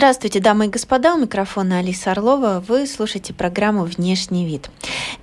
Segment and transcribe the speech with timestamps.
[0.00, 2.64] Здравствуйте, дамы и господа, у микрофона Алиса Орлова.
[2.66, 4.70] Вы слушаете программу «Внешний вид».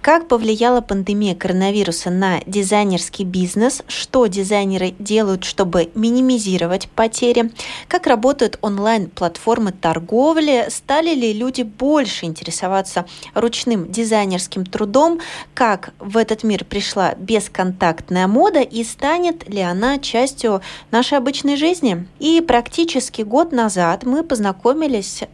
[0.02, 3.82] Как повлияла пандемия коронавируса на дизайнерский бизнес?
[3.88, 7.52] Что дизайнеры делают, чтобы минимизировать потери?
[7.88, 10.68] Как работают онлайн-платформы торговли?
[10.70, 15.20] Стали ли люди больше интересоваться ручным дизайнерским трудом?
[15.56, 22.08] Как в этот мир пришла бесконтактная мода и станет ли она частью нашей обычной жизни?
[22.20, 24.67] И практически год назад мы познакомились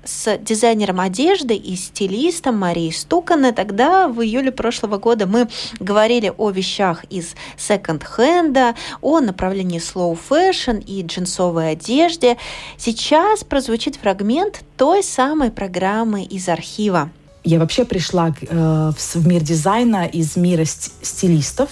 [0.04, 3.52] с дизайнером одежды и стилистом Марией Стуканой.
[3.52, 5.48] Тогда в июле прошлого года мы
[5.80, 12.38] говорили о вещах из секонд-хенда, о направлении slow fashion и джинсовой одежде.
[12.78, 17.10] Сейчас прозвучит фрагмент той самой программы из архива.
[17.44, 21.70] Я вообще пришла э, в мир дизайна из мира стилистов,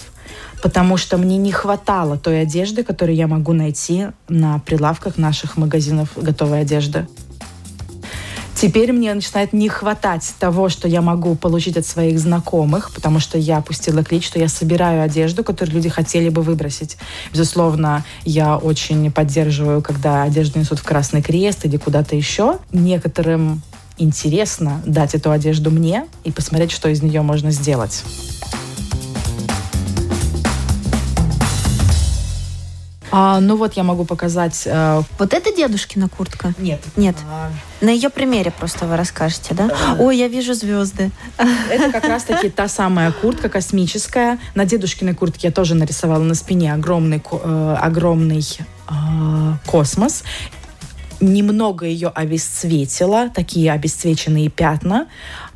[0.62, 6.10] потому что мне не хватало той одежды, которую я могу найти на прилавках наших магазинов
[6.16, 7.06] готовой одежды.
[8.54, 13.38] Теперь мне начинает не хватать того, что я могу получить от своих знакомых, потому что
[13.38, 16.96] я опустила клич, что я собираю одежду, которую люди хотели бы выбросить.
[17.32, 22.58] Безусловно, я очень поддерживаю, когда одежду несут в Красный Крест или куда-то еще.
[22.72, 23.62] Некоторым
[23.98, 28.04] интересно дать эту одежду мне и посмотреть, что из нее можно сделать.
[33.12, 34.62] А, ну вот я могу показать.
[34.64, 35.02] Э...
[35.18, 36.54] Вот это дедушкина куртка?
[36.58, 36.80] Нет.
[36.96, 37.14] Нет.
[37.30, 37.50] А...
[37.82, 39.68] На ее примере просто вы расскажете, да?
[39.68, 39.96] да?
[39.98, 41.10] Ой, я вижу звезды.
[41.36, 44.38] Это как раз-таки та самая куртка космическая.
[44.54, 48.46] На дедушкиной куртке я тоже нарисовала на спине огромный, э, огромный
[48.88, 48.92] э,
[49.66, 50.24] космос
[51.22, 55.06] немного ее обесцветила, такие обесцвеченные пятна.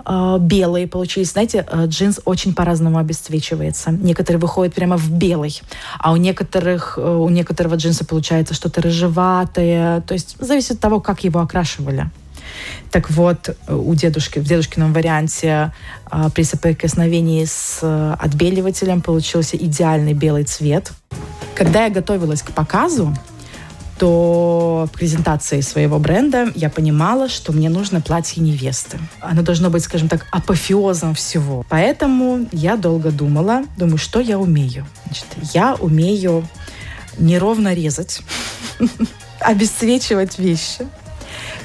[0.09, 1.33] А, белые получились.
[1.33, 3.91] Знаете, э, джинс очень по-разному обесцвечивается.
[3.91, 5.61] Некоторые выходят прямо в белый,
[5.99, 10.03] а у некоторых, э, у некоторого джинса получается что-то рыжеватое.
[10.03, 12.09] То есть зависит от того, как его окрашивали.
[12.93, 15.73] Так вот, э, у дедушки, в дедушкином варианте
[16.37, 17.81] при соприкосновении с
[18.17, 20.93] отбеливателем получился идеальный белый цвет.
[21.57, 23.13] Когда я готовилась к показу,
[23.99, 28.99] то презентации своего бренда я понимала, что мне нужно платье невесты.
[29.21, 31.65] Оно должно быть, скажем так, апофеозом всего.
[31.69, 34.87] Поэтому я долго думала, думаю, что я умею.
[35.05, 36.47] Значит, я умею
[37.19, 38.21] неровно резать,
[39.41, 40.87] обесцвечивать вещи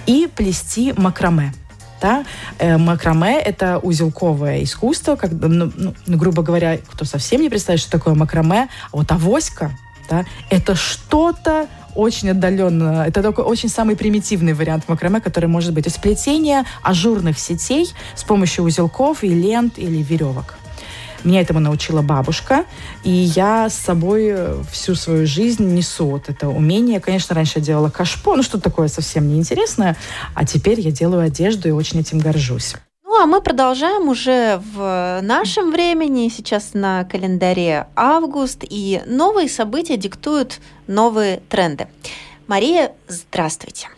[0.06, 1.54] и плести макраме.
[2.02, 2.26] Да?
[2.58, 7.92] Э, макраме— это узелковое искусство, как, ну, ну, грубо говоря, кто совсем не представляет, что
[7.92, 9.72] такое макраме, а вот авоська—
[10.12, 13.06] да, это что-то очень отдаленно.
[13.08, 15.92] Это такой очень самый примитивный вариант макраме, который может быть.
[15.92, 20.56] Сплетение ажурных сетей с помощью узелков и лент или веревок.
[21.24, 22.66] Меня этому научила бабушка,
[23.04, 24.36] и я с собой
[24.72, 27.00] всю свою жизнь несу вот это умение.
[27.00, 29.96] Конечно, раньше я делала кашпо, ну что такое совсем неинтересное,
[30.34, 32.76] а теперь я делаю одежду и очень этим горжусь.
[33.22, 36.28] Ну, а мы продолжаем уже в нашем времени.
[36.30, 41.86] Сейчас на календаре август, и новые события диктуют новые тренды.
[42.48, 43.90] Мария, здравствуйте.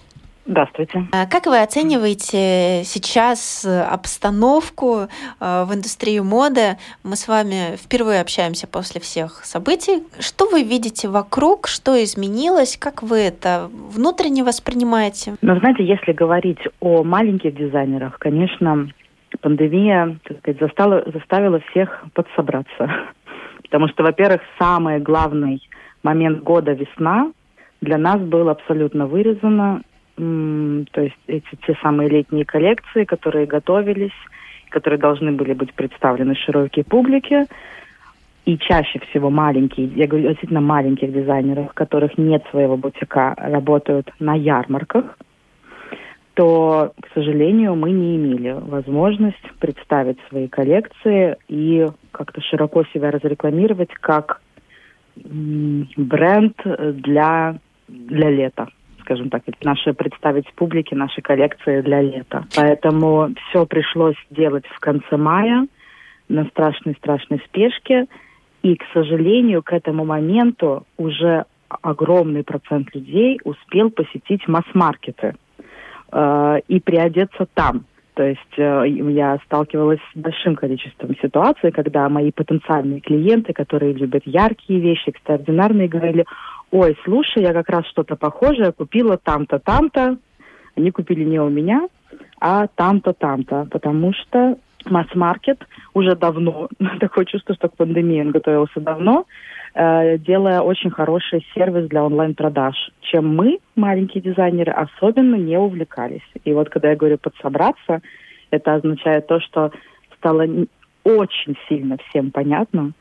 [0.45, 1.07] Здравствуйте.
[1.13, 5.07] А как вы оцениваете сейчас обстановку
[5.39, 6.75] а, в индустрии моды?
[7.05, 10.03] Мы с вами впервые общаемся после всех событий.
[10.19, 11.67] Что вы видите вокруг?
[11.67, 12.75] Что изменилось?
[12.75, 15.35] Как вы это внутренне воспринимаете?
[15.41, 18.89] Ну, знаете, если говорить о маленьких дизайнерах, конечно,
[19.37, 22.91] пандемия, так сказать, застала, заставила всех подсобраться.
[23.63, 25.61] Потому что, во-первых, самый главный
[26.03, 27.31] момент года весна
[27.81, 29.81] для нас был абсолютно вырезано.
[30.15, 34.11] То есть эти те самые летние коллекции, которые готовились,
[34.69, 37.45] которые должны были быть представлены широкой публике.
[38.45, 44.35] И чаще всего маленькие, я говорю действительно маленьких дизайнеров, которых нет своего бутика, работают на
[44.35, 45.17] ярмарках–
[46.33, 53.93] то, к сожалению, мы не имели возможность представить свои коллекции и как-то широко себя разрекламировать
[53.93, 54.41] как
[55.15, 58.67] бренд для, для лета
[59.03, 62.45] скажем так, наши представить публике наши коллекции для лета.
[62.55, 65.67] Поэтому все пришлось делать в конце мая
[66.29, 68.07] на страшной-страшной спешке.
[68.61, 75.35] И, к сожалению, к этому моменту уже огромный процент людей успел посетить масс-маркеты
[76.11, 77.85] э, и приодеться там.
[78.15, 84.23] То есть э, я сталкивалась с большим количеством ситуаций, когда мои потенциальные клиенты, которые любят
[84.25, 86.25] яркие вещи, экстраординарные, говорили,
[86.71, 90.17] ой, слушай, я как раз что-то похожее купила там-то, там-то.
[90.75, 91.87] Они купили не у меня,
[92.39, 95.59] а там-то, там-то, потому что масс-маркет
[95.93, 96.69] уже давно,
[96.99, 99.25] такое чувство, что к пандемии он готовился давно,
[99.73, 106.27] э, делая очень хороший сервис для онлайн-продаж, чем мы, маленькие дизайнеры, особенно не увлекались.
[106.43, 108.01] И вот когда я говорю подсобраться,
[108.51, 109.71] это означает то, что
[110.17, 110.45] стало
[111.03, 112.91] очень сильно всем понятно,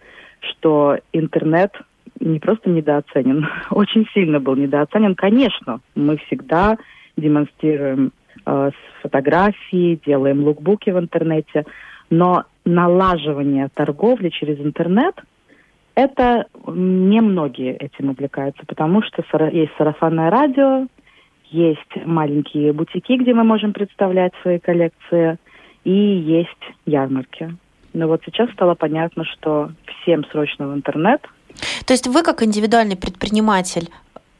[0.41, 1.73] что интернет
[2.21, 5.15] не просто недооценен, очень сильно был недооценен.
[5.15, 6.79] Конечно, мы всегда
[7.17, 8.13] демонстрируем
[8.47, 8.71] э,
[9.03, 11.65] фотографии, делаем лукбуки в интернете,
[12.11, 15.15] но налаживание торговли через интернет–
[15.95, 20.87] это немногие этим увлекаются, потому что есть сарафанное радио,
[21.51, 25.39] есть маленькие бутики, где мы можем представлять свои коллекции,
[25.85, 26.49] и есть
[26.87, 27.57] ярмарки.
[27.93, 31.21] Но вот сейчас стало понятно, что всем срочно в интернет.
[31.87, 33.91] То есть вы как индивидуальный предприниматель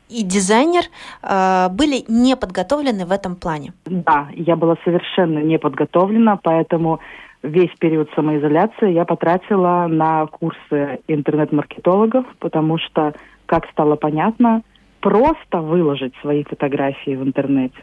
[0.09, 0.85] и дизайнер
[1.23, 3.73] э, были не подготовлены в этом плане?
[3.85, 7.01] Да, я была совершенно не подготовлена, поэтому
[7.43, 13.15] весь период самоизоляции я потратила на курсы интернет-маркетологов, потому что,
[13.47, 14.63] как стало понятно,
[15.01, 17.81] просто выложить свои фотографии в интернете,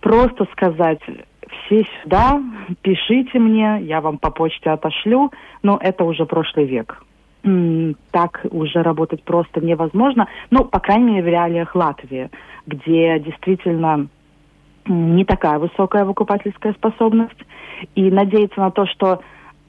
[0.00, 1.00] просто сказать
[1.66, 2.40] все сюда,
[2.82, 5.30] пишите мне, я вам по почте отошлю,
[5.62, 7.02] но это уже прошлый век.
[8.10, 12.30] Так уже работать просто невозможно, ну, по крайней мере, в реалиях Латвии,
[12.66, 14.08] где действительно
[14.86, 17.38] не такая высокая выкупательская способность,
[17.94, 19.20] и надеяться на то, что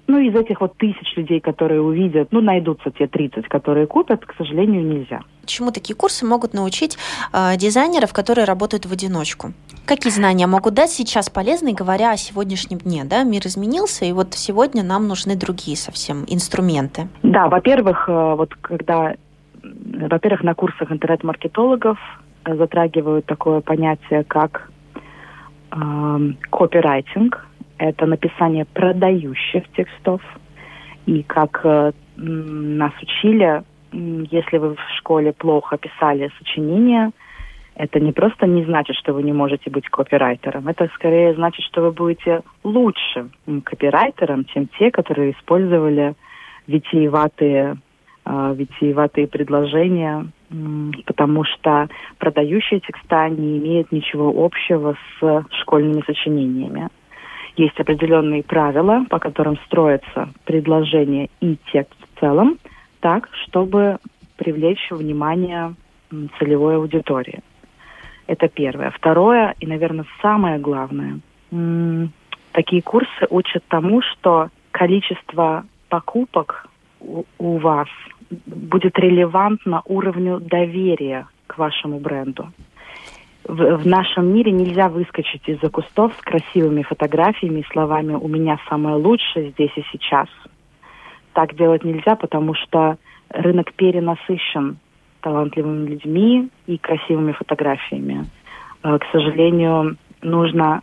[0.08, 4.36] ну, из этих вот тысяч людей, которые увидят, ну, найдутся те 30, которые купят, к
[4.38, 5.22] сожалению, нельзя.
[5.46, 6.98] Чему такие курсы могут научить
[7.34, 9.54] э, дизайнеров, которые работают в одиночку?
[9.86, 13.04] Какие знания могут дать сейчас полезные, говоря о сегодняшнем дне?
[13.04, 13.24] Да?
[13.24, 17.08] Мир изменился, и вот сегодня нам нужны другие совсем инструменты.
[17.24, 19.16] Да, во-первых, э, вот когда,
[19.64, 21.98] во-первых, на курсах интернет-маркетологов
[22.46, 24.75] э, затрагивают такое понятие, как э,
[26.50, 27.46] копирайтинг,
[27.78, 30.22] это написание продающих текстов.
[31.06, 37.12] И как э, нас учили, если вы в школе плохо писали сочинение,
[37.76, 40.68] это не просто не значит, что вы не можете быть копирайтером.
[40.68, 43.32] Это скорее значит, что вы будете лучшим
[43.64, 46.16] копирайтером, чем те, которые использовали
[46.68, 47.78] витиеватые,
[48.26, 50.28] э, витиеватые предложения,
[51.06, 51.88] потому что
[52.18, 56.90] продающие текста не имеют ничего общего с школьными сочинениями.
[57.58, 62.58] Есть определенные правила, по которым строится предложение и текст в целом,
[63.00, 63.98] так, чтобы
[64.36, 65.74] привлечь внимание
[66.38, 67.40] целевой аудитории.
[68.28, 68.92] Это первое.
[68.92, 71.20] Второе, и, наверное, самое главное,
[72.52, 76.68] такие курсы учат тому, что количество покупок
[77.00, 77.88] у вас
[78.30, 82.50] будет релевантно уровню доверия к вашему бренду
[83.48, 88.58] в, в нашем мире нельзя выскочить из-за кустов с красивыми фотографиями и словами «у меня
[88.70, 90.28] самое лучшее здесь и сейчас».
[91.34, 92.98] Так делать нельзя, потому что
[93.30, 94.78] рынок перенасыщен
[95.22, 98.26] талантливыми людьми и красивыми фотографиями.
[98.84, 100.82] Э, к сожалению, нужно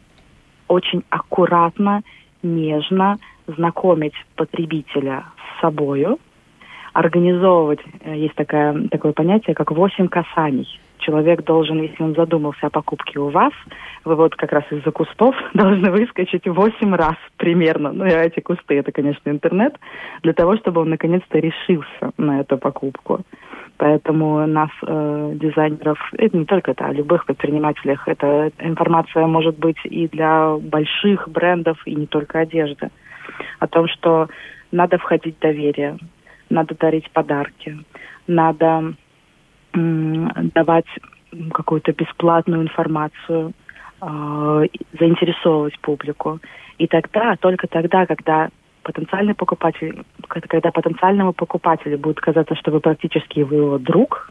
[0.69, 2.03] очень аккуратно,
[2.43, 6.19] нежно знакомить потребителя с собою,
[6.93, 10.69] организовывать, э, есть такое, такое понятие, как восемь касаний–
[11.03, 13.53] человек должен, если он задумался о покупке у вас,
[14.05, 17.93] вы вот как раз из-за кустов должны выскочить восемь раз примерно.
[17.93, 19.77] Ну, эти кусты, это, конечно, интернет,
[20.23, 23.21] для того, чтобы он наконец-то решился на эту покупку.
[23.77, 29.79] Поэтому нас, э, дизайнеров, это не только это, а любых предпринимателях, эта информация может быть
[29.85, 32.91] и для больших брендов, и не только одежды.
[33.59, 34.29] О том, что
[34.71, 35.97] надо входить в доверие,
[36.53, 37.79] надо дарить подарки,
[38.27, 38.95] надо
[39.73, 40.87] давать
[41.53, 43.53] какую-то бесплатную информацию,
[44.03, 44.67] э,
[44.99, 46.41] заинтересовывать публику.
[46.79, 48.51] И тогда, только тогда, когда
[48.83, 54.31] потенциальный покупатель, когда потенциальному покупателю будет казаться, что вы практически его друг,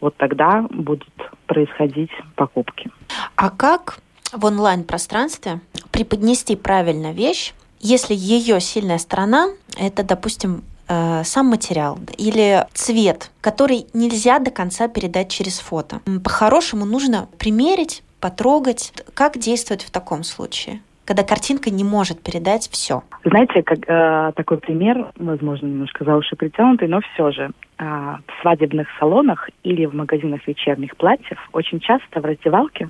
[0.00, 1.12] вот тогда будут
[1.46, 2.90] происходить покупки.
[3.36, 4.00] А как
[4.32, 5.60] в онлайн-пространстве
[5.92, 13.86] преподнести правильно вещь, если ее сильная сторона– это, допустим, Э, сам материал или цвет, который
[13.94, 16.00] нельзя до конца передать через фото.
[16.24, 18.92] По-хорошему нужно примерить, потрогать.
[19.14, 20.80] Как действовать в таком случае?
[21.04, 23.02] когда картинка не может передать все.
[23.24, 28.40] Знаете, как, э, такой пример, возможно, немножко за уши притянутый, но все же э, в
[28.40, 32.88] свадебных салонах или в магазинах вечерних платьев очень часто в раздевалке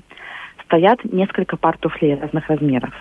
[0.67, 2.93] стоят несколько пар туфлей разных размеров.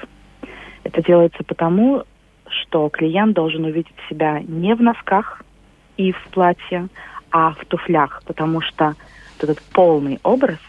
[0.83, 2.03] Это делается потому,
[2.51, 5.41] что клиент должен увидеть себя не в носках
[5.97, 6.87] и в платье,
[7.31, 8.95] а в туфлях, потому что
[9.39, 10.59] этот полный образ,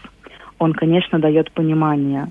[0.59, 2.27] он, конечно, дает понимание,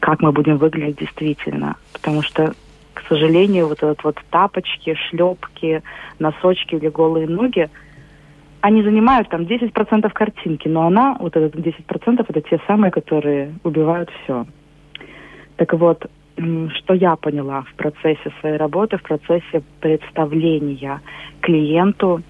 [0.00, 1.76] как мы будем выглядеть действительно.
[1.92, 2.54] Потому что,
[2.94, 5.82] к сожалению, вот этот вот тапочки, шлепки,
[6.18, 7.70] носочки или голые ноги,
[8.60, 14.10] они занимают там 10% картинки, но она, вот этот 10%, это те самые, которые убивают
[14.24, 14.46] все.
[15.56, 21.00] Так вот, что я поняла в процессе своей работы, в процессе представления
[21.40, 22.22] клиенту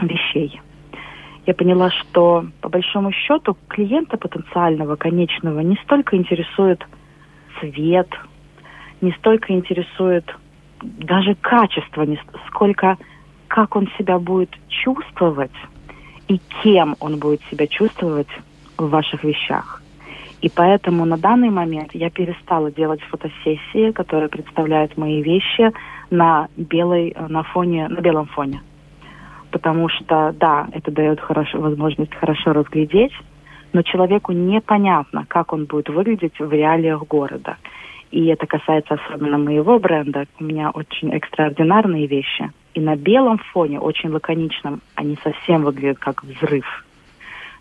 [0.00, 0.60] вещей.
[1.46, 6.86] Я поняла, что по большому счету клиента потенциального, конечного, не столько интересует
[7.58, 8.08] цвет,
[9.00, 10.24] не столько интересует
[10.80, 12.18] даже качество, не
[12.48, 12.96] сколько
[13.48, 15.52] как он себя будет чувствовать
[16.28, 18.28] и кем он будет себя чувствовать
[18.78, 19.82] в ваших вещах.
[20.42, 25.70] И поэтому на данный момент я перестала делать фотосессии, которые представляют мои вещи
[26.10, 28.60] на белой, на фоне, на белом фоне.
[29.52, 33.12] Потому что, да, это дает хорошо, возможность хорошо разглядеть,
[33.72, 37.56] но человеку непонятно, как он будет выглядеть в реалиях города.
[38.10, 40.26] И это касается особенно моего бренда.
[40.40, 42.50] У меня очень экстраординарные вещи.
[42.74, 46.84] И на белом фоне, очень лаконичном, они совсем выглядят как взрыв.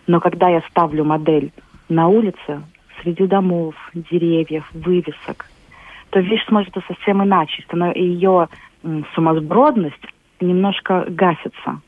[0.07, 1.51] Но когда я ставлю модель
[1.91, 2.63] на улице,
[3.01, 5.45] среди домов, деревьев, вывесок,
[6.09, 7.63] то вещь смотрится совсем иначе.
[7.95, 8.47] Ее
[9.13, 10.05] сумасбродность
[10.39, 11.81] немножко гасится.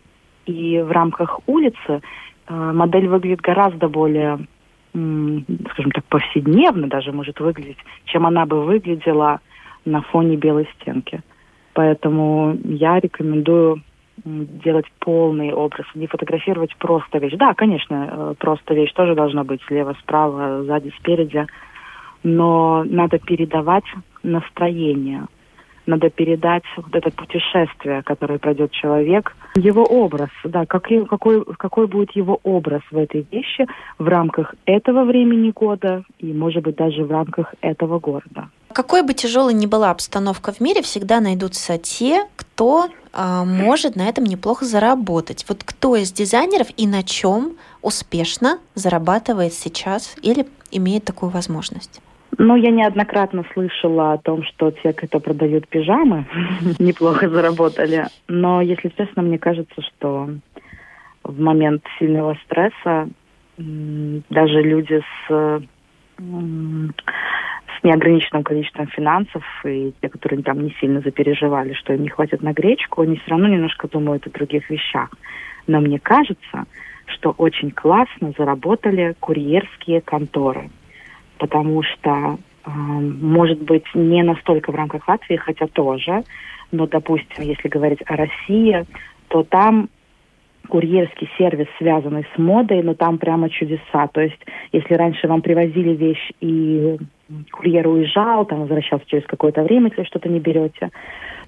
[0.45, 2.01] И в рамках улицы
[2.47, 4.45] э, модель выглядит гораздо более,
[4.91, 9.39] скажем так, повседневно даже может выглядеть, чем она бы выглядела
[9.85, 11.21] на фоне белой стенки.
[11.73, 13.81] Поэтому я рекомендую
[14.25, 17.33] делать полный образ, не фотографировать просто вещь.
[17.35, 21.47] Да, конечно, э, просто вещь тоже должна быть слева, справа, сзади, спереди,
[22.23, 23.85] но надо передавать
[24.21, 25.25] настроение,
[25.85, 32.11] надо передать вот это путешествие, которое пройдет человек, его образ, да, какой, какой, какой будет
[32.11, 33.67] его образ в этой вещи
[33.99, 38.49] в рамках этого времени года и, может быть, даже в рамках этого города.
[38.73, 44.09] Какой бы тяжелой ни была обстановка в мире, всегда найдутся те, кто э, может на
[44.09, 45.45] этом неплохо заработать.
[45.47, 52.01] Вот кто из дизайнеров и на чем успешно зарабатывает сейчас или имеет такую возможность?
[52.39, 56.25] Ну, я неоднократно слышала о том, что те, кто продают пижамы,
[56.79, 58.07] неплохо заработали.
[58.27, 60.29] Но, если честно, мне кажется, что
[61.23, 63.07] в момент сильного стресса
[63.57, 65.61] даже люди с
[67.81, 72.53] неограниченным количеством финансов, и те, которые там не сильно запереживали, что им не хватит на
[72.53, 75.09] гречку, они все равно немножко думают о других вещах.
[75.67, 76.65] Но мне кажется,
[77.05, 80.69] что очень классно заработали курьерские конторы,
[81.37, 86.23] потому что, э, может быть, не настолько в рамках Латвии, хотя тоже,
[86.71, 88.85] но, допустим, если говорить о России,
[89.27, 89.89] то там
[90.67, 94.07] курьерский сервис, связанный с модой, но там прямо чудеса.
[94.07, 94.39] То есть,
[94.71, 96.97] если раньше вам привозили вещь и
[97.51, 100.89] курьер уезжал, там возвращался через какое-то время, если что-то не берете,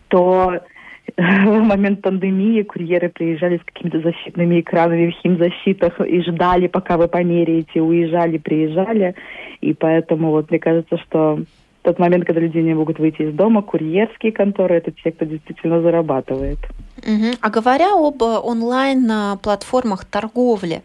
[0.07, 0.59] то
[1.17, 7.07] в момент пандемии курьеры приезжали с какими-то защитными экранами в химзащитах и ждали, пока вы
[7.07, 9.15] померяете, уезжали, приезжали.
[9.61, 11.39] И поэтому вот мне кажется, что
[11.85, 15.81] тот момент, когда люди не могут выйти из дома, курьерские конторы– это те, кто действительно
[15.81, 16.57] зарабатывает.
[16.97, 17.37] Угу.
[17.41, 20.81] А говоря об онлайн-платформах торговли,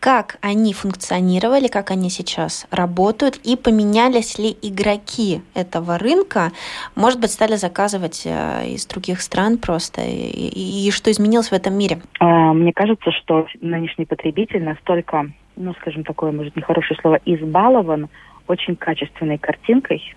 [0.00, 6.52] как они функционировали, как они сейчас работают и поменялись ли игроки этого рынка,
[6.94, 11.52] может быть, стали заказывать э, из других стран просто, и, и, и что изменилось в
[11.52, 11.98] этом мире?
[12.20, 18.08] А, мне кажется, что нынешний потребитель настолько, ну, скажем, такое, может, нехорошее слово, избалован
[18.46, 20.14] очень качественной картинкой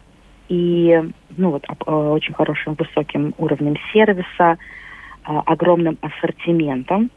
[0.47, 1.01] и,
[1.37, 7.09] ну, вот, э, очень хорошим высоким уровнем сервиса, э, огромным ассортиментом,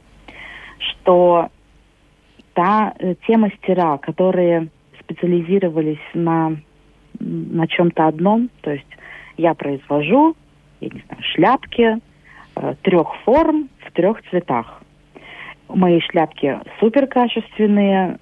[0.78, 1.50] что
[2.54, 4.68] та, э, те мастера, которые
[5.00, 6.56] специализировались на,
[7.20, 8.86] на чем-то одном, то есть
[9.36, 10.34] я произвожу,
[10.80, 11.98] я не знаю, шляпки
[12.56, 14.82] э, трех форм в трех цветах.
[15.68, 18.18] Мои шляпки супер качественные,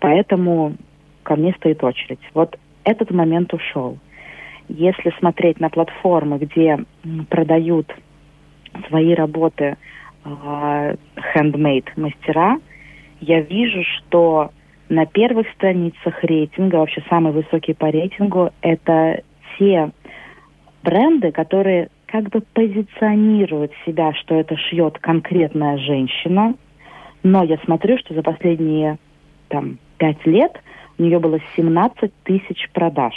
[0.00, 0.74] поэтому
[1.22, 2.20] ко мне стоит очередь.
[2.34, 3.98] Вот этот момент ушел.
[4.68, 6.78] Если смотреть на платформы, где
[7.28, 7.94] продают
[8.88, 9.76] свои работы
[10.24, 10.96] э,
[11.34, 12.58] handmade мастера,
[13.20, 14.50] я вижу, что
[14.88, 19.22] на первых страницах рейтинга, вообще самый высокий по рейтингу, это
[19.58, 19.90] те
[20.82, 26.54] бренды, которые как бы позиционируют себя, что это шьет конкретная женщина,
[27.22, 28.98] но я смотрю, что за последние
[29.48, 30.52] там, пять лет
[30.98, 33.14] у нее было 17 тысяч продаж.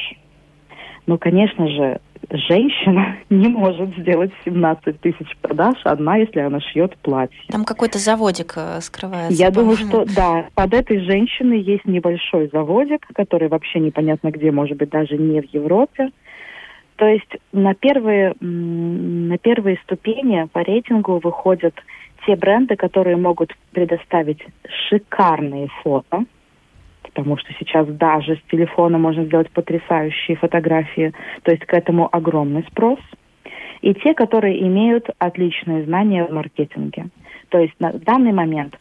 [1.08, 7.38] Ну, конечно же, женщина не может сделать 17 тысяч продаж одна, если она шьет платье.
[7.50, 9.34] Там какой-то заводик э, скрывается.
[9.34, 14.78] Я думаю, что да, под этой женщиной есть небольшой заводик, который вообще непонятно где, может
[14.78, 16.12] быть, даже не в Европе.
[16.96, 21.74] То есть на первые, на первые ступени по рейтингу выходят
[22.26, 24.46] те бренды, которые могут предоставить
[24.88, 26.26] шикарные фото,
[27.14, 31.14] потому что сейчас даже с телефона можно сделать потрясающие фотографии,
[31.44, 33.00] то есть к этому огромный спрос.
[33.82, 37.08] И те, которые имеют отличные знания в маркетинге.
[37.50, 38.78] То есть на данный момент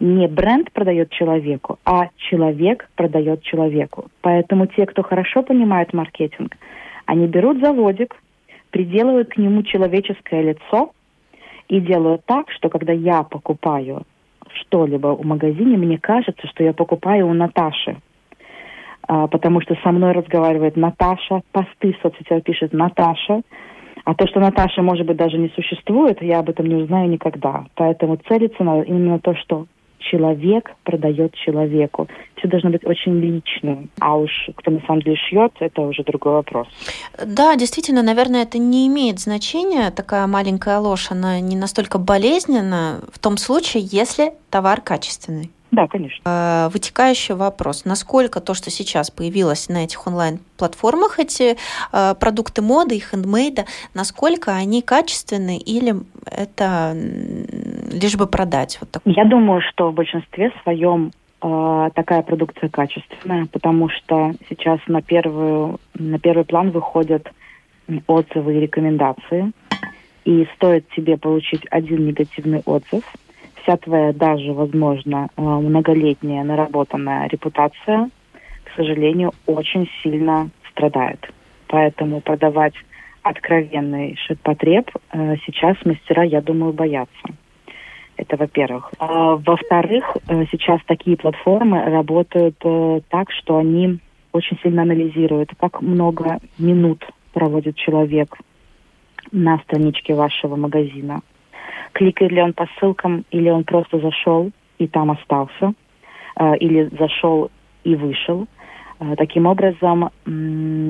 [0.00, 4.06] не бренд продает человеку, а человек продает человеку.
[4.22, 6.56] Поэтому те, кто хорошо понимает маркетинг,
[7.06, 8.16] они берут заводик,
[8.70, 10.92] приделывают к нему человеческое лицо
[11.68, 14.04] и делают так, что когда я покупаю
[14.54, 17.96] что-либо в магазине, мне кажется, что я покупаю у Наташи.
[19.06, 23.42] А, потому что со мной разговаривает Наташа, посты в соцсетях пишет Наташа.
[24.04, 27.66] А то, что Наташа, может быть, даже не существует, я об этом не узнаю никогда.
[27.74, 29.66] Поэтому целиться надо именно то, что
[30.00, 32.08] человек продает человеку.
[32.36, 33.90] Все должно быть очень личным.
[34.00, 36.66] А уж кто на самом деле шьет, это уже другой вопрос.
[37.24, 39.90] Да, действительно, наверное, это не имеет значения.
[39.90, 45.50] Такая маленькая ложь, она не настолько болезненна в том случае, если товар качественный.
[45.70, 46.20] Да, конечно.
[46.24, 47.84] Э, вытекающий вопрос.
[47.84, 51.56] Насколько то, что сейчас появилось на этих онлайн-платформах, эти
[51.92, 55.94] э, продукты моды и хендмейда, насколько они качественны или
[56.26, 56.92] это
[57.92, 58.78] лишь бы продать?
[58.80, 59.02] Вот так?
[59.04, 65.78] Я думаю, что в большинстве своем э, такая продукция качественная, потому что сейчас на, первую,
[65.94, 67.30] на первый план выходят
[68.06, 69.52] отзывы и рекомендации.
[70.24, 73.04] И стоит тебе получить один негативный отзыв–
[73.70, 78.10] вся твоя даже, возможно, э, многолетняя наработанная репутация,
[78.64, 81.30] к сожалению, очень сильно страдает.
[81.68, 82.74] Поэтому продавать
[83.22, 87.28] откровенный ширпотреб э, сейчас мастера, я думаю, боятся.
[88.16, 88.92] Это во-первых.
[88.98, 92.58] А, во-вторых, э, сейчас такие платформы работают
[93.08, 93.98] так, что они
[94.32, 98.36] очень сильно анализируют, как много минут проводит человек
[99.32, 101.20] на страничке вашего магазина,
[101.92, 105.72] кликает ли он по ссылкам, или он просто зашел и там остался,
[106.36, 107.50] э, или зашел
[107.84, 108.46] и вышел.
[109.00, 110.10] Э, таким образом,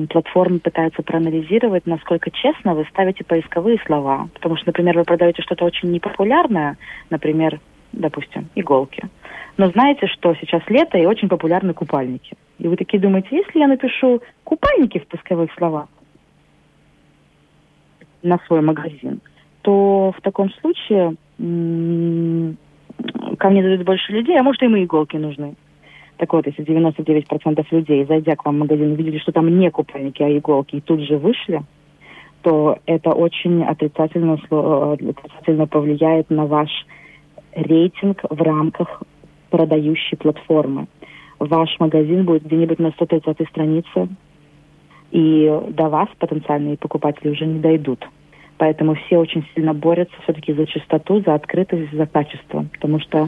[0.09, 4.29] платформы пытаются проанализировать, насколько честно вы ставите поисковые слова.
[4.33, 6.77] Потому что, например, вы продаете что-то очень непопулярное,
[7.09, 7.59] например,
[7.93, 9.03] допустим, иголки.
[9.57, 12.35] Но знаете, что сейчас лето и очень популярны купальники.
[12.59, 15.87] И вы такие думаете, если я напишу купальники в поисковых словах
[18.23, 19.21] на свой магазин,
[19.61, 21.15] то в таком случае
[23.37, 25.55] ко мне зайдут больше людей, а может, им и иголки нужны.
[26.17, 30.21] Так вот, если 99% людей, зайдя к вам в магазин, увидели, что там не купальники,
[30.21, 31.63] а иголки, и тут же вышли,
[32.43, 36.69] то это очень отрицательно, отрицательно повлияет на ваш
[37.53, 39.01] рейтинг в рамках
[39.49, 40.87] продающей платформы.
[41.39, 44.09] Ваш магазин будет где-нибудь на 130 странице,
[45.11, 48.07] и до вас потенциальные покупатели уже не дойдут.
[48.61, 52.67] Поэтому все очень сильно борются все-таки за чистоту, за открытость, за качество.
[52.71, 53.27] Потому что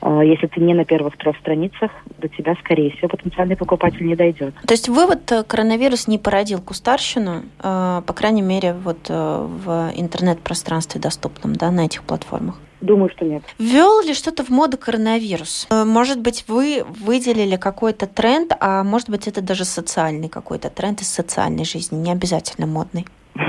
[0.00, 4.16] э, если ты не на первых трех страницах, до тебя, скорее всего, потенциальный покупатель не
[4.16, 4.56] дойдет.
[4.66, 9.92] То есть вывод, э, коронавирус не породил кустарщину, э, по крайней мере, вот э, в
[9.94, 12.56] интернет-пространстве доступном, да, на этих платформах?
[12.82, 13.42] Думаю, что нет.
[13.58, 15.68] Ввел ли что-то в моду коронавирус?
[15.70, 21.00] Э, может быть, вы выделили какой-то тренд, а может быть, это даже социальный какой-то тренд
[21.00, 23.06] из социальной жизни, не обязательно модный?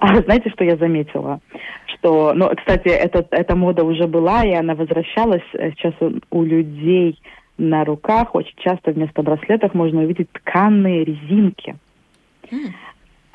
[0.00, 1.40] А знаете, что я заметила?
[1.86, 5.44] Что, ну, кстати, эта, эта мода уже была, и она возвращалась.
[5.54, 5.94] Э, сейчас
[6.30, 7.18] у людей
[7.56, 11.76] на руках очень часто вместо браслетов можно увидеть тканые резинки.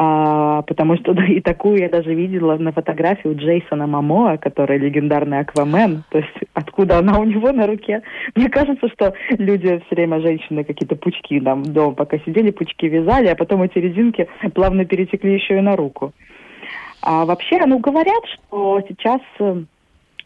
[0.02, 4.80] А, потому что да, и такую я даже видела на фотографии у Джейсона Мамоа, который
[4.80, 6.04] легендарный Аквамен.
[6.10, 8.02] То есть откуда она у него на руке.
[8.34, 13.28] Мне кажется, что люди все время, женщины, какие-то пучки там дома пока сидели, пучки вязали,
[13.28, 16.14] а потом эти резинки плавно перетекли еще и на руку.
[17.02, 19.64] А вообще, ну, говорят, что сейчас э,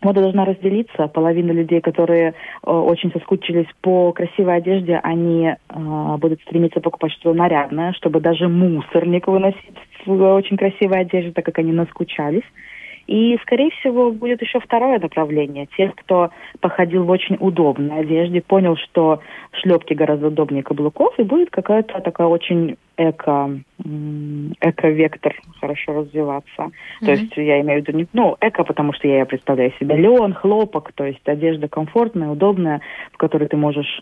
[0.03, 1.07] Мода должна разделиться.
[1.07, 7.37] Половина людей, которые э, очень соскучились по красивой одежде, они э, будут стремиться покупать что-то
[7.37, 12.43] нарядное, чтобы даже мусорник выносить в очень красивой одежде, так как они наскучались.
[13.07, 15.67] И, скорее всего, будет еще второе направление.
[15.77, 16.29] Тех, кто
[16.61, 19.19] походил в очень удобной одежде, понял, что
[19.51, 23.59] шлепки гораздо удобнее каблуков, и будет какая-то такая очень эко,
[24.61, 26.61] эко-вектор хорошо развиваться.
[26.61, 27.05] Mm-hmm.
[27.05, 30.33] То есть я имею в виду, не, ну, эко, потому что я представляю себе лен,
[30.33, 34.01] хлопок, то есть одежда комфортная, удобная, в которой ты можешь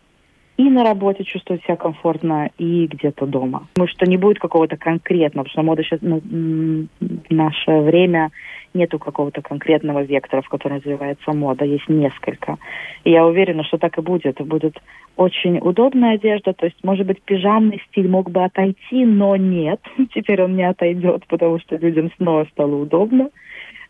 [0.62, 3.68] и на работе чувствовать себя комфортно, и где-то дома.
[3.74, 8.30] Потому что не будет какого-то конкретного, потому что мода сейчас ну, в наше время
[8.74, 12.58] нету какого-то конкретного вектора, в котором развивается мода, есть несколько.
[13.04, 14.40] И я уверена, что так и будет.
[14.42, 14.80] Будет
[15.18, 19.82] очень удобная одежда, то есть, может быть, пижамный стиль мог бы отойти, но нет,
[20.14, 23.30] теперь он не отойдет, потому что людям снова стало удобно,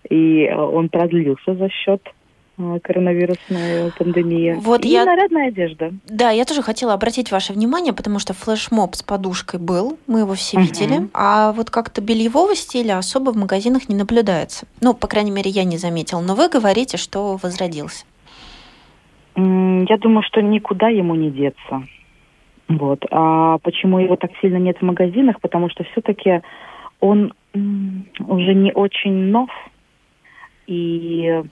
[0.10, 2.02] и э, он продлился за счет
[2.58, 4.56] э, коронавирусная пандемия.
[4.56, 5.06] Вот и я...
[5.06, 5.94] нарядная одежда.
[6.08, 10.34] Да, я тоже хотела обратить ваше внимание, потому что флешмоб с подушкой был, мы его
[10.34, 10.62] все uh-huh.
[10.62, 14.66] видели, а вот как-то бельевого стиля особо в магазинах не наблюдается.
[14.82, 16.22] Ну, по крайней мере, я не заметила.
[16.22, 18.06] Но вы говорите, что возродился.
[19.36, 21.84] Я думаю, что никуда ему не деться.
[22.68, 23.06] Вот.
[23.12, 25.40] А почему его так сильно нет в магазинах?
[25.42, 26.42] Потому что все-таки
[27.00, 29.50] он уже не очень нов
[30.68, 31.44] и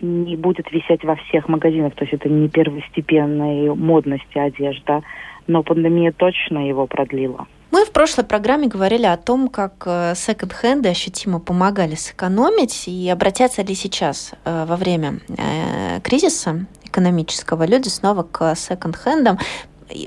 [0.00, 1.94] не будет висеть во всех магазинах.
[1.94, 5.02] То есть это не первостепенной модности одежда.
[5.46, 7.46] Но пандемия точно его продлила.
[7.70, 13.62] Мы в прошлой программе говорили о том, как э, секонд-хенды ощутимо помогали сэкономить, и обратятся
[13.62, 19.38] ли сейчас э, во время э, кризиса экономического люди снова к секонд-хендам.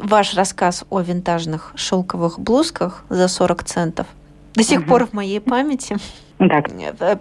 [0.01, 4.07] Ваш рассказ о винтажных шелковых блузках за 40 центов
[4.55, 4.87] до сих угу.
[4.87, 5.97] пор в моей памяти.
[6.37, 6.69] Так.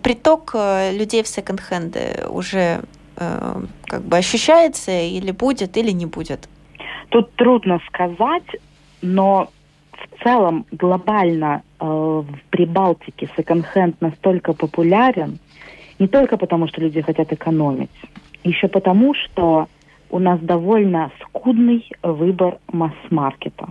[0.03, 0.55] Приток
[0.93, 2.81] людей в секонд-хенды уже
[3.17, 6.49] как бы ощущается или будет, или не будет?
[7.09, 8.45] Тут трудно сказать,
[9.01, 9.49] но
[9.93, 15.39] в целом глобально э, в Прибалтике секонд-хенд настолько популярен,
[15.99, 17.91] не только потому, что люди хотят экономить,
[18.45, 19.69] еще потому, что
[20.11, 23.69] у нас довольно скудный выбор масс-маркета.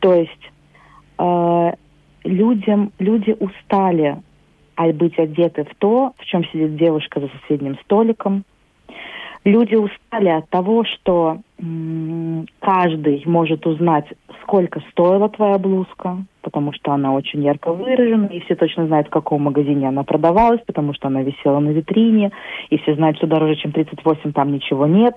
[0.00, 0.50] То есть
[1.18, 1.72] э,
[2.24, 4.16] людям, люди устали
[4.76, 8.44] быть одеты в то, в чем сидит девушка за соседним столиком,
[9.46, 11.38] Люди устали от того, что
[12.58, 14.06] каждый может узнать,
[14.42, 19.10] сколько стоила твоя блузка, потому что она очень ярко выражена, и все точно знают, в
[19.10, 22.32] каком магазине она продавалась, потому что она висела на витрине,
[22.70, 25.14] и все знают, что дороже, чем 38, там ничего нет.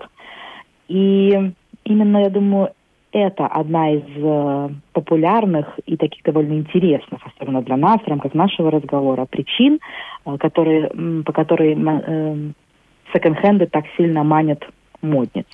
[0.87, 1.51] И
[1.83, 2.69] именно, я думаю,
[3.11, 8.69] это одна из э, популярных и таких довольно интересных, особенно для нас, в рамках нашего
[8.71, 9.79] разговора, причин,
[10.25, 10.89] э, которые,
[11.23, 12.51] по которой э,
[13.13, 14.63] секонд-хенды так сильно манят
[15.01, 15.47] модниц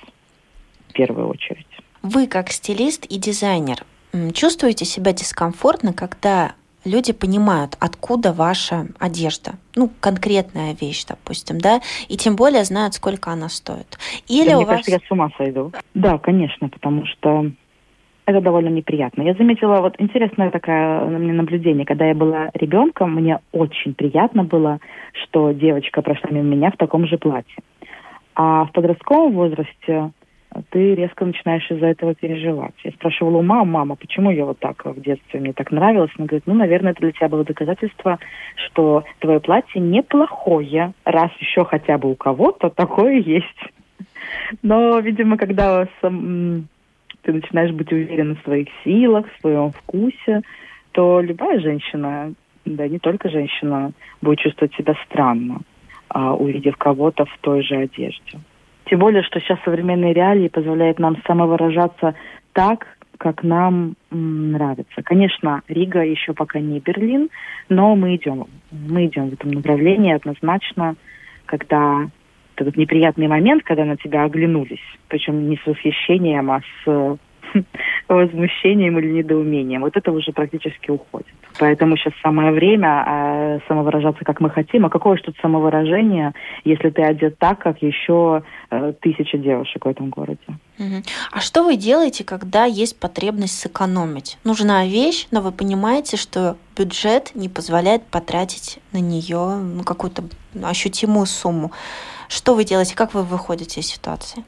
[0.88, 1.66] в первую очередь.
[2.02, 3.84] Вы как стилист и дизайнер
[4.32, 6.54] чувствуете себя дискомфортно, когда
[6.86, 13.30] люди понимают, откуда ваша одежда, ну, конкретная вещь, допустим, да, и тем более знают, сколько
[13.30, 13.98] она стоит.
[14.28, 14.76] Или да, у мне вас...
[14.76, 15.72] кажется, я с ума сойду.
[15.94, 17.50] Да, конечно, потому что
[18.26, 19.22] это довольно неприятно.
[19.22, 21.86] Я заметила, вот интересное такое мне наблюдение.
[21.86, 24.80] Когда я была ребенком, мне очень приятно было,
[25.12, 27.56] что девочка прошла мимо меня в таком же платье.
[28.34, 30.10] А в подростковом возрасте
[30.70, 32.74] ты резко начинаешь из-за этого переживать.
[32.84, 36.10] Я спрашивала у мамы, мама, почему я вот так в детстве мне так нравилось?
[36.16, 38.18] Она говорит, ну, наверное, это для тебя было доказательство,
[38.66, 43.44] что твое платье неплохое, раз еще хотя бы у кого-то такое есть.
[44.62, 46.68] Но, видимо, когда сам,
[47.22, 50.42] ты начинаешь быть уверен в своих силах, в своем вкусе,
[50.92, 52.32] то любая женщина,
[52.64, 55.60] да не только женщина, будет чувствовать себя странно,
[56.08, 58.38] а, увидев кого-то в той же одежде.
[58.86, 62.14] Тем более, что сейчас современные реалии позволяют нам самовыражаться
[62.52, 62.86] так,
[63.18, 65.02] как нам нравится.
[65.02, 67.28] Конечно, Рига еще пока не Берлин,
[67.68, 70.96] но мы идем, мы идем в этом направлении однозначно,
[71.46, 72.08] когда
[72.56, 77.18] этот неприятный момент, когда на тебя оглянулись, причем не с восхищением, а с
[78.08, 79.82] возмущением или недоумением.
[79.82, 81.34] Вот это уже практически уходит.
[81.58, 84.86] Поэтому сейчас самое время а, самовыражаться, как мы хотим.
[84.86, 86.32] А какое же тут самовыражение,
[86.64, 90.38] если ты одет так, как еще э, тысяча девушек в этом городе?
[91.32, 94.38] А что вы делаете, когда есть потребность сэкономить?
[94.44, 100.24] Нужна вещь, но вы понимаете, что бюджет не позволяет потратить на нее ну, какую-то
[100.62, 101.72] ощутимую сумму.
[102.28, 102.94] Что вы делаете?
[102.94, 104.44] Как вы выходите из ситуации?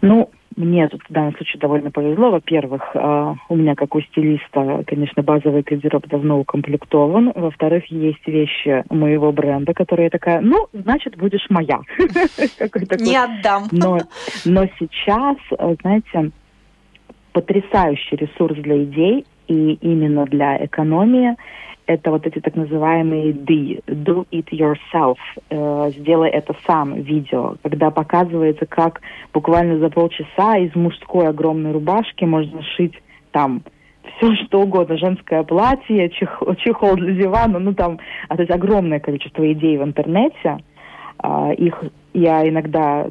[0.00, 2.30] Ну, мне тут в данном случае довольно повезло.
[2.30, 7.32] Во-первых, э, у меня, как у стилиста, конечно, базовый гардероб давно укомплектован.
[7.34, 11.80] Во-вторых, есть вещи моего бренда, которые я такая, ну, значит, будешь моя.
[12.98, 13.64] Не отдам.
[13.70, 13.98] Но,
[14.44, 16.30] но сейчас, э, знаете,
[17.32, 21.36] потрясающий ресурс для идей и именно для экономии–
[21.86, 25.16] это вот эти так называемые D, do it yourself,
[25.50, 29.00] э, сделай это сам видео, когда показывается, как
[29.32, 32.94] буквально за полчаса из мужской огромной рубашки можно шить
[33.32, 33.62] там
[34.16, 39.00] все что угодно, женское платье, чехол, чехол для дивана, ну там, а то есть огромное
[39.00, 40.58] количество идей в интернете.
[41.22, 41.82] Э, их
[42.14, 43.06] я иногда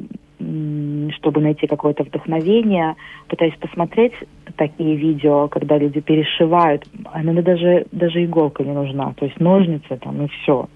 [1.17, 2.95] чтобы найти какое-то вдохновение,
[3.27, 4.13] пытаюсь посмотреть
[4.57, 6.85] такие видео, когда люди перешивают.
[7.15, 10.67] Иногда даже, даже иголка не нужна, то есть ножницы там и все.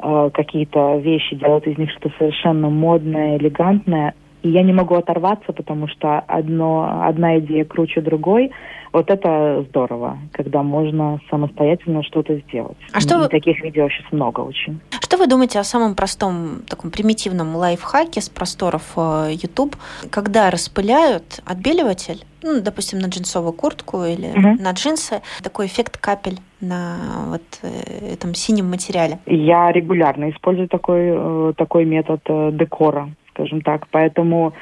[0.00, 4.14] Э, какие-то вещи, делают из них что-то совершенно модное, элегантное.
[4.44, 8.52] И я не могу оторваться, потому что одно, одна идея круче другой.
[8.92, 12.76] Вот это здорово, когда можно самостоятельно что-то сделать.
[12.92, 13.28] А что вы...
[13.28, 14.80] Таких видео сейчас много очень.
[15.00, 19.76] Что вы думаете о самом простом, таком примитивном лайфхаке с просторов э, YouTube,
[20.10, 24.62] когда распыляют отбеливатель, ну, допустим, на джинсовую куртку или угу.
[24.62, 26.96] на джинсы, такой эффект капель на
[27.28, 29.18] вот э, этом синем материале?
[29.24, 32.20] Я регулярно использую такой, э, такой метод
[32.56, 33.86] декора скажем так.
[33.90, 34.54] Поэтому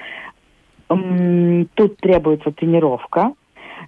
[0.89, 3.33] тут требуется тренировка.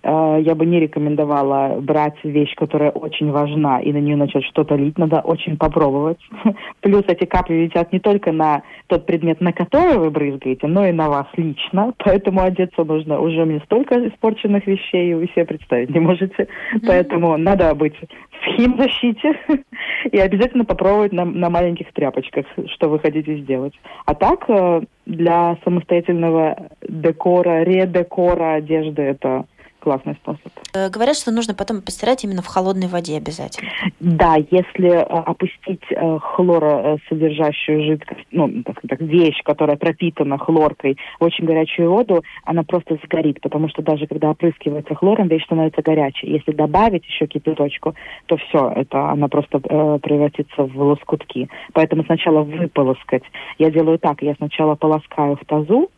[0.04, 4.76] Э, я бы не рекомендовала брать вещь, которая очень важна, и на нее начать что-то
[4.76, 4.98] лить.
[4.98, 6.18] Надо очень попробовать.
[6.80, 10.92] Плюс эти капли летят не только на тот предмет, на который вы брызгаете, но и
[10.92, 11.94] на вас лично.
[11.98, 13.18] Поэтому одеться нужно.
[13.18, 16.48] Уже мне столько испорченных вещей, вы себе представить не можете.
[16.86, 19.38] Поэтому надо быть в химзащите
[20.12, 23.72] и обязательно попробовать на, на маленьких тряпочках, что вы хотите сделать.
[24.04, 29.46] А так, э, для самостоятельного декора, редекора одежды это
[29.84, 30.50] классный способ.
[30.74, 33.70] Э, говорят, что нужно потом постирать именно в холодной воде обязательно.
[34.00, 41.24] Да, если э, опустить э, хлоросодержащую жидкость, ну, так сказать, вещь, которая пропитана хлоркой в
[41.24, 46.32] очень горячую воду, она просто сгорит, потому что даже когда опрыскивается хлором, вещь становится горячей.
[46.32, 47.94] Если добавить еще кипяточку,
[48.26, 51.50] то все, это она просто э, превратится в лоскутки.
[51.74, 53.24] Поэтому сначала выполоскать.
[53.58, 55.90] Я делаю так, я сначала полоскаю в тазу,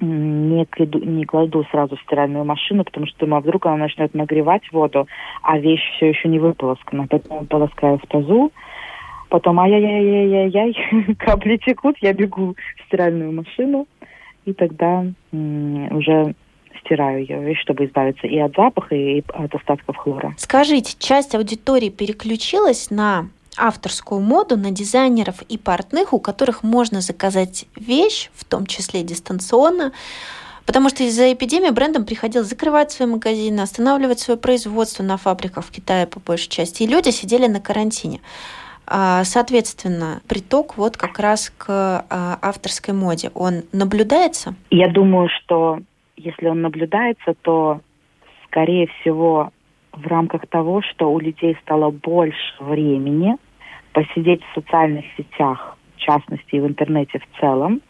[0.00, 4.14] не кладу, не кладу сразу в стиральную машину, потому что думаю, а вдруг она начнет
[4.14, 5.06] нагревать воду,
[5.42, 7.06] а вещь все еще не выполоскана.
[7.08, 8.52] Поэтому полоскаю в тазу,
[9.28, 13.86] потом ай-яй-яй-яй-яй, капли текут, я бегу в стиральную машину,
[14.44, 16.34] и тогда уже
[16.80, 20.34] стираю ее вещь, чтобы избавиться и от запаха, и от остатков хлора.
[20.36, 27.66] Скажите, часть аудитории переключилась на авторскую моду на дизайнеров и портных, у которых можно заказать
[27.76, 29.92] вещь, в том числе дистанционно,
[30.66, 35.70] Потому что из-за эпидемии брендам приходилось закрывать свои магазины, останавливать свое производство на фабриках в
[35.70, 36.82] Китае по большей части.
[36.82, 38.20] И люди сидели на карантине.
[38.86, 44.54] А, соответственно, приток вот как раз к а, авторской моде, он наблюдается?
[44.70, 45.80] Я думаю, что
[46.16, 47.80] если он наблюдается, то,
[48.46, 49.50] скорее всего,
[49.92, 53.36] в рамках того, что у людей стало больше времени
[53.94, 57.80] посидеть в социальных сетях, в частности, и в интернете в целом,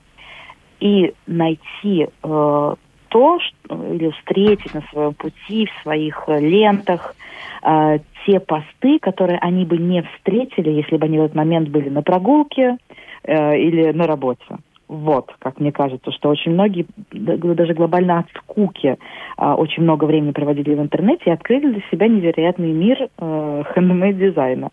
[0.78, 7.16] и найти э, то, что, или встретить на своем пути, в своих э, лентах,
[7.62, 11.88] э, те посты, которые они бы не встретили, если бы они в этот момент были
[11.88, 12.76] на прогулке
[13.24, 14.58] э, или на работе.
[14.86, 18.98] Вот, как мне кажется, что очень многие, даже глобально от скуки,
[19.36, 24.68] а, очень много времени проводили в интернете и открыли для себя невероятный мир э, хендмейд-дизайна.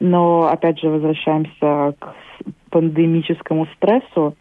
[0.00, 2.14] Но, опять же, возвращаемся к
[2.70, 4.34] пандемическому стрессу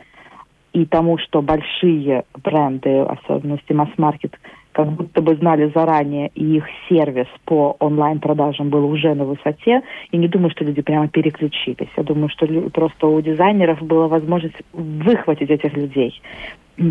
[0.71, 4.39] и тому, что большие бренды, особенности масс-маркет,
[4.71, 9.81] как будто бы знали заранее, и их сервис по онлайн-продажам был уже на высоте.
[10.11, 11.89] И не думаю, что люди прямо переключились.
[11.97, 16.21] Я думаю, что просто у дизайнеров была возможность выхватить этих людей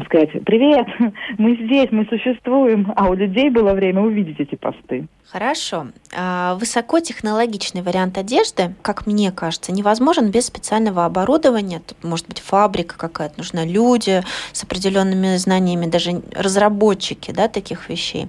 [0.05, 0.87] сказать, привет,
[1.39, 5.07] мы здесь, мы существуем, а у людей было время увидеть эти посты.
[5.31, 5.89] Хорошо.
[6.17, 11.81] А, высокотехнологичный вариант одежды, как мне кажется, невозможен без специального оборудования.
[11.81, 14.23] Тут может быть фабрика какая-то, нужна люди
[14.53, 18.29] с определенными знаниями, даже разработчики да, таких вещей.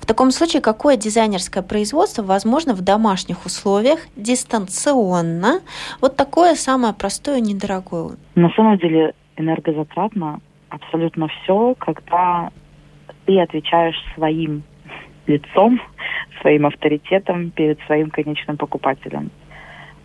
[0.00, 5.60] В таком случае, какое дизайнерское производство возможно в домашних условиях, дистанционно,
[6.00, 8.16] вот такое самое простое недорогое?
[8.34, 12.50] На самом деле энергозатратно абсолютно все, когда
[13.26, 14.62] ты отвечаешь своим
[15.26, 15.80] лицом,
[16.40, 19.30] своим авторитетом перед своим конечным покупателем.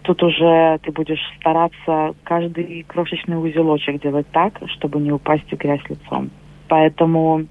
[0.03, 5.81] Тут уже ты будешь стараться каждый крошечный узелочек делать так, чтобы не упасть в грязь
[5.89, 6.29] лицом.
[6.67, 7.45] Поэтому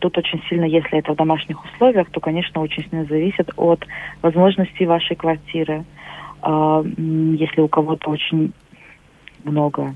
[0.00, 3.86] тут очень сильно, если это в домашних условиях, то, конечно, очень сильно зависит от
[4.22, 5.84] возможностей вашей квартиры.
[6.40, 8.52] А, если у кого-то очень
[9.44, 9.94] много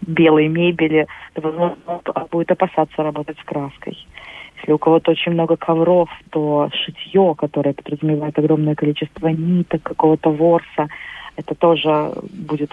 [0.00, 3.96] белой мебели, то, возможно, он будет опасаться работать с краской.
[4.56, 10.88] Если у кого-то очень много ковров, то шитье, которое подразумевает огромное количество ниток, какого-то ворса,
[11.36, 12.70] это тоже будет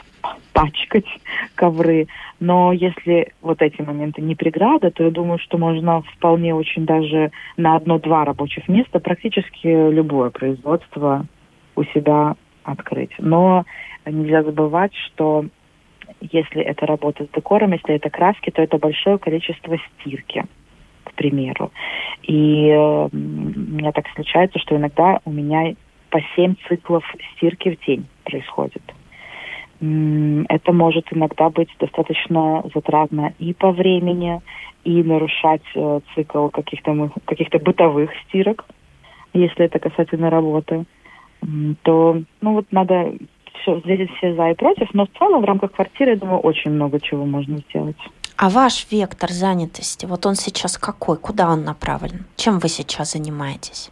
[0.54, 1.06] пачкать
[1.56, 2.08] ковры.
[2.39, 7.32] Но если вот эти моменты не преграда, то я думаю, что можно вполне очень даже
[7.58, 11.26] на одно-два рабочих места практически любое производство
[11.76, 13.12] у себя открыть.
[13.17, 13.65] Но
[14.06, 15.45] нельзя забывать, что
[16.21, 20.45] если это работа с декором, если это краски, то это большое количество стирки,
[21.03, 21.71] к примеру.
[22.23, 25.73] И э, у меня так случается, что иногда у меня
[26.10, 27.03] по 7 циклов
[27.36, 28.84] стирки в день происходит.
[29.79, 34.39] Это может иногда быть достаточно затратно и по времени,
[34.84, 38.65] и нарушать э, цикл каких-то каких-то бытовых стирок,
[39.34, 40.86] если это касательно работы,
[41.84, 43.13] то ну вот надо
[43.62, 46.72] все, здесь все за и против, но в целом в рамках квартиры, я думаю, очень
[46.72, 47.98] много чего можно сделать.
[48.38, 51.18] А ваш вектор занятости, вот он сейчас какой?
[51.18, 52.26] Куда он направлен?
[52.36, 53.92] Чем вы сейчас занимаетесь?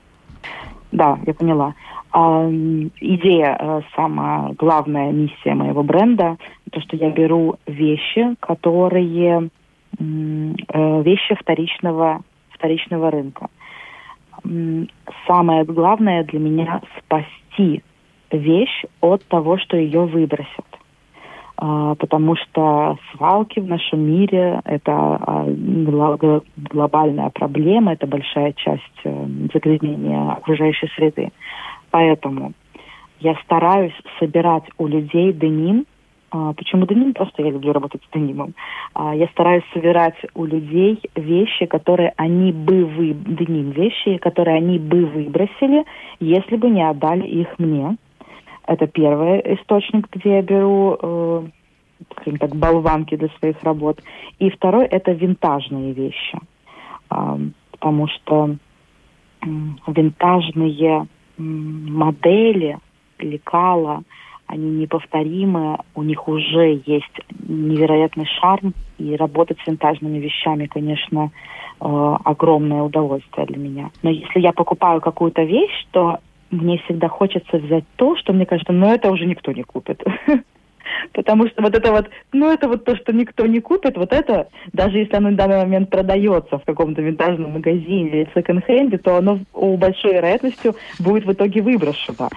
[0.92, 1.76] Да, я поняла.
[2.12, 6.38] А, идея, э, самая главная миссия моего бренда,
[6.72, 9.50] то, что я беру вещи, которые
[10.00, 13.50] э, вещи вторичного, вторичного рынка.
[15.28, 17.84] Самое главное для меня спасти
[18.32, 20.66] вещь от того, что ее выбросят.
[21.62, 25.46] А, потому что свалки в нашем мире– это а,
[26.56, 31.32] глобальная проблема, это большая часть э, загрязнения окружающей среды.
[31.92, 32.54] Поэтому
[33.20, 35.86] я стараюсь собирать у людей деним.
[36.32, 37.14] А, почему деним?
[37.14, 38.54] Просто я люблю работать с денимом.
[38.96, 43.14] Я стараюсь собирать у людей вещи, которые они бы вы...
[43.14, 45.84] Деним вещи, которые они бы выбросили,
[46.22, 47.98] если бы не отдали их мне.
[48.70, 51.44] Это первый источник, где я беру, э,
[52.12, 54.00] скажем так, болванки для своих работ.
[54.38, 56.38] И второй– это винтажные вещи.
[57.10, 57.38] Э,
[57.72, 58.58] потому что
[59.42, 59.46] э,
[59.88, 62.78] винтажные э, модели,
[63.18, 64.04] лекала,
[64.46, 71.32] они неповторимы, у них уже есть невероятный шарм, и работать с винтажными вещами, конечно,
[71.82, 73.90] э, огромное удовольствие для меня.
[74.04, 76.20] Но если я покупаю какую-то вещь, то
[76.52, 80.04] мне всегда хочется взять то, что мне кажется, ну это уже никто не купит.
[81.14, 84.50] Потому что вот это вот, ну это вот то, что никто не купит, вот это,
[84.74, 89.40] даже если оно на данный момент продается в каком-то винтажном магазине или секонд-хенде, то оно
[89.54, 92.30] у большой вероятностью будет в итоге выброшено.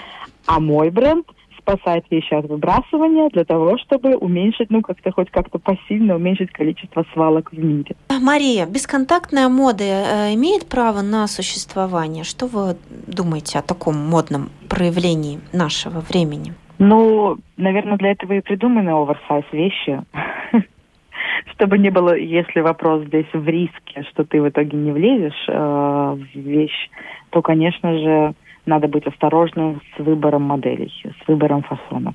[0.46, 1.26] А мой бренд–
[1.62, 7.04] спасать вещи от выбрасывания для того, чтобы уменьшить, ну, как-то хоть как-то пассивно уменьшить количество
[7.12, 7.94] свалок в мире.
[8.10, 12.24] Мария, бесконтактная мода э, имеет право на существование?
[12.24, 16.54] Что вы думаете о таком модном проявлении нашего времени?
[16.78, 20.02] Ну, наверное, для этого и придуманы оверсайз вещи.
[21.54, 25.52] Чтобы не было, если вопрос здесь в риске, что ты в итоге не влезешь э,
[25.52, 26.90] в вещь,
[27.30, 28.34] то, конечно же,
[28.66, 32.14] надо быть осторожным с выбором моделей, с выбором фасонов.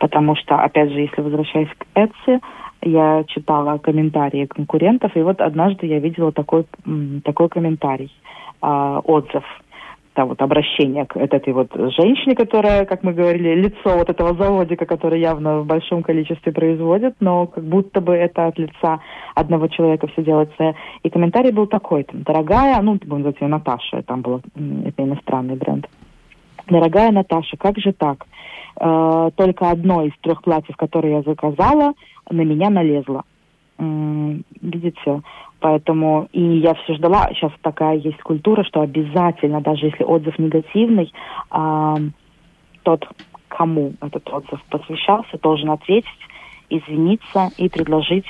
[0.00, 2.40] Потому что, опять же, если возвращаясь к Etsy,
[2.82, 6.66] я читала комментарии конкурентов, и вот однажды я видела такой,
[7.24, 8.12] такой комментарий,
[8.60, 9.44] а, отзыв–
[10.18, 14.84] да, вот обращение к этой вот женщине, которая, как мы говорили, лицо вот этого заводика,
[14.84, 18.98] который явно в большом количестве производит, но как будто бы это от лица
[19.36, 20.74] одного человека все делается.
[21.04, 24.40] И комментарий был такой, там, дорогая, ну, будем называть ее Наташа, там был,
[24.84, 25.86] это иностранный бренд.
[26.66, 28.26] Дорогая Наташа, как же так?
[28.80, 31.92] Э, только одно из трех платьев, которые я заказала,
[32.28, 33.22] на меня налезло.
[33.78, 35.22] Видите?
[35.60, 41.12] Поэтому и я все ждала, сейчас такая есть культура, что обязательно, даже если отзыв негативный,
[41.50, 41.94] э,
[42.84, 43.08] тот,
[43.48, 46.08] кому этот отзыв посвящался, должен ответить,
[46.70, 48.26] извиниться и предложить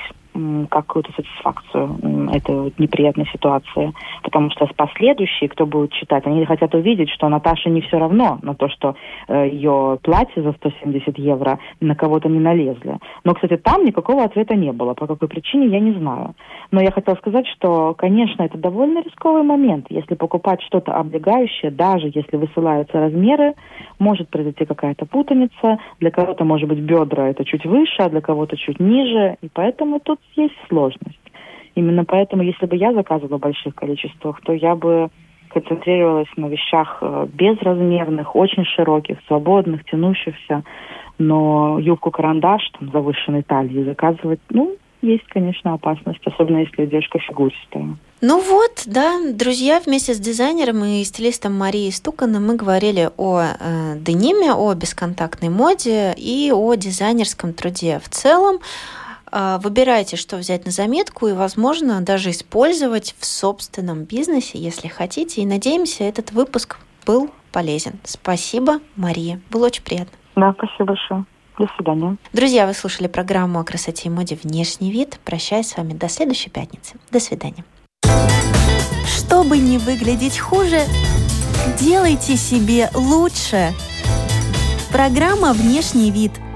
[0.69, 3.93] какую-то сатисфакцию этой неприятной ситуации.
[4.23, 8.53] Потому что последующие, кто будет читать, они хотят увидеть, что Наташе не все равно на
[8.53, 8.95] то, что
[9.27, 12.97] э, ее платье за 170 евро на кого-то не налезли.
[13.23, 14.93] Но, кстати, там никакого ответа не было.
[14.93, 16.35] По какой причине, я не знаю.
[16.71, 19.87] Но я хотела сказать, что, конечно, это довольно рисковый момент.
[19.89, 23.53] Если покупать что-то облегающее, даже если высылаются размеры,
[23.99, 25.79] может произойти какая-то путаница.
[25.99, 29.37] Для кого-то, может быть, бедра это чуть выше, а для кого-то чуть ниже.
[29.41, 31.19] И поэтому тут есть сложность.
[31.75, 35.09] Именно поэтому, если бы я заказывала в больших количествах, то я бы
[35.49, 40.63] концентрировалась на вещах э, безразмерных, очень широких, свободных, тянущихся.
[41.17, 47.95] Но юбку-карандаш там, завышенной талии заказывать, ну, есть, конечно, опасность, особенно если девушка фигуристая.
[48.21, 53.95] Ну вот, да, друзья, вместе с дизайнером и стилистом Марией Стуканой мы говорили о э,
[53.97, 58.59] дениме, о бесконтактной моде и о дизайнерском труде в целом.
[59.31, 65.41] А, выбирайте, что взять на заметку и, возможно, даже использовать в собственном бизнесе, если хотите.
[65.41, 67.99] И надеемся, этот выпуск был полезен.
[68.03, 69.39] Спасибо, Мария.
[69.49, 70.17] Было очень приятно.
[70.35, 71.25] Да, спасибо большое.
[71.59, 72.15] До свидания.
[72.31, 75.19] Друзья, вы слушали программу о красоте и моде «Внешний вид».
[75.25, 76.95] Прощаюсь с вами до следующей пятницы.
[77.11, 77.65] До свидания.
[79.05, 80.85] Чтобы не выглядеть хуже,
[81.77, 83.73] делайте себе лучше.
[84.89, 86.31] Программа «Внешний вид»–